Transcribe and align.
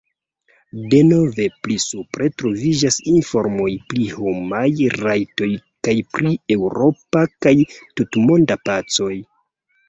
Denove 0.91 1.43
pli 1.65 1.75
supre 1.83 2.29
troviĝas 2.41 2.97
informoj 3.11 3.67
pri 3.91 4.07
homaj 4.13 4.63
rajtoj 5.03 5.49
kaj 5.89 5.95
pri 6.15 6.33
eŭropa 6.57 7.23
kaj 7.47 7.55
tutmonda 8.01 8.59
pacoj. 8.71 9.13